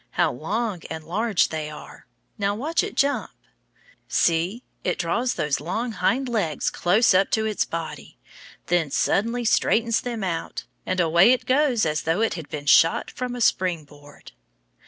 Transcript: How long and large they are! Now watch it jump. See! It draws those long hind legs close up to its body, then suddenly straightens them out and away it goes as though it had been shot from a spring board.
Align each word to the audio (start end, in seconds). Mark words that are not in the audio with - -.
How 0.17 0.31
long 0.31 0.81
and 0.89 1.03
large 1.03 1.49
they 1.49 1.69
are! 1.69 2.07
Now 2.39 2.55
watch 2.55 2.81
it 2.83 2.95
jump. 2.95 3.29
See! 4.07 4.63
It 4.83 4.97
draws 4.97 5.35
those 5.35 5.59
long 5.59 5.91
hind 5.91 6.27
legs 6.27 6.71
close 6.71 7.13
up 7.13 7.29
to 7.29 7.45
its 7.45 7.65
body, 7.65 8.17
then 8.65 8.89
suddenly 8.89 9.45
straightens 9.45 10.01
them 10.01 10.23
out 10.23 10.63
and 10.87 10.99
away 10.99 11.33
it 11.33 11.45
goes 11.45 11.85
as 11.85 12.01
though 12.01 12.21
it 12.21 12.33
had 12.33 12.49
been 12.49 12.65
shot 12.65 13.11
from 13.11 13.35
a 13.35 13.41
spring 13.41 13.83
board. 13.83 14.31